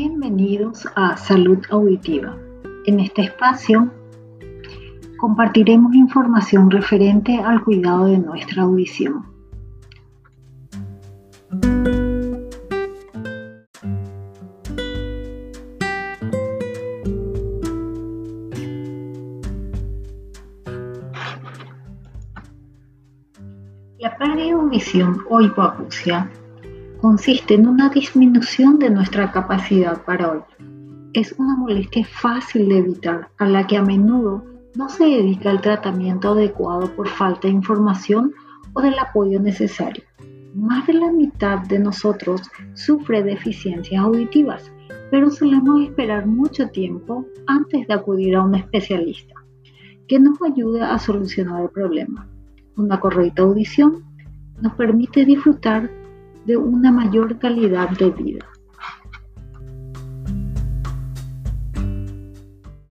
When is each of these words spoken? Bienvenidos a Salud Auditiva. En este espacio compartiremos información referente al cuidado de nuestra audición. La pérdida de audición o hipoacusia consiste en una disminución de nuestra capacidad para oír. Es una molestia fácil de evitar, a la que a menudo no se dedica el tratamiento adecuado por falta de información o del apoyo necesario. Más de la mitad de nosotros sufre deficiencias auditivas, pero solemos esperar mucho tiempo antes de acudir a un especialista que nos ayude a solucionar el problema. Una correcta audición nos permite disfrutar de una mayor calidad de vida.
Bienvenidos 0.00 0.86
a 0.94 1.16
Salud 1.16 1.58
Auditiva. 1.70 2.38
En 2.86 3.00
este 3.00 3.22
espacio 3.22 3.90
compartiremos 5.16 5.92
información 5.92 6.70
referente 6.70 7.36
al 7.40 7.64
cuidado 7.64 8.04
de 8.04 8.18
nuestra 8.18 8.62
audición. 8.62 9.26
La 23.98 24.16
pérdida 24.16 24.44
de 24.44 24.50
audición 24.52 25.22
o 25.28 25.40
hipoacusia 25.40 26.30
consiste 27.00 27.54
en 27.54 27.68
una 27.68 27.88
disminución 27.88 28.78
de 28.78 28.90
nuestra 28.90 29.30
capacidad 29.30 30.04
para 30.04 30.32
oír. 30.32 30.42
Es 31.12 31.32
una 31.38 31.56
molestia 31.56 32.04
fácil 32.04 32.68
de 32.68 32.78
evitar, 32.78 33.28
a 33.38 33.48
la 33.48 33.66
que 33.66 33.76
a 33.76 33.82
menudo 33.82 34.44
no 34.74 34.88
se 34.88 35.04
dedica 35.04 35.50
el 35.50 35.60
tratamiento 35.60 36.32
adecuado 36.32 36.90
por 36.94 37.08
falta 37.08 37.46
de 37.48 37.54
información 37.54 38.34
o 38.72 38.82
del 38.82 38.98
apoyo 38.98 39.40
necesario. 39.40 40.04
Más 40.54 40.86
de 40.86 40.94
la 40.94 41.12
mitad 41.12 41.60
de 41.68 41.78
nosotros 41.78 42.42
sufre 42.74 43.22
deficiencias 43.22 44.02
auditivas, 44.02 44.72
pero 45.10 45.30
solemos 45.30 45.82
esperar 45.82 46.26
mucho 46.26 46.68
tiempo 46.68 47.24
antes 47.46 47.86
de 47.86 47.94
acudir 47.94 48.34
a 48.34 48.42
un 48.42 48.54
especialista 48.56 49.34
que 50.08 50.18
nos 50.18 50.40
ayude 50.42 50.82
a 50.82 50.98
solucionar 50.98 51.62
el 51.62 51.70
problema. 51.70 52.26
Una 52.76 52.98
correcta 52.98 53.42
audición 53.42 54.04
nos 54.60 54.72
permite 54.74 55.24
disfrutar 55.24 55.90
de 56.48 56.56
una 56.56 56.90
mayor 56.90 57.38
calidad 57.38 57.90
de 57.90 58.10
vida. 58.10 58.46